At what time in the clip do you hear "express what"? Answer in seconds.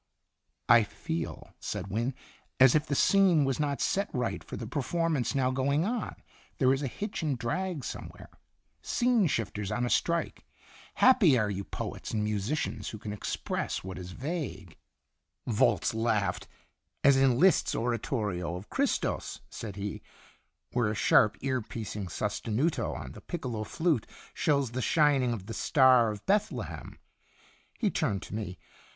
13.13-13.99